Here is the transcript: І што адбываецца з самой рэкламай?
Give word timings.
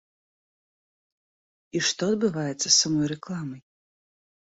І 1.79 1.81
што 1.87 2.03
адбываецца 2.13 2.65
з 2.69 2.73
самой 2.77 3.05
рэкламай? 3.13 3.61